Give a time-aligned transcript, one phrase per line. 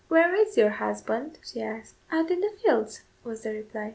[0.07, 1.93] "Where is your husband?" she asked.
[2.11, 3.89] "Out in the fields," was the reply.